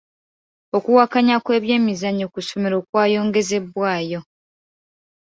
Okuwakanya 0.77 1.35
kw'ebyemizannyo 1.43 2.27
ku 2.33 2.39
ssomero 2.43 2.77
kwayongezebwayo. 2.89 4.19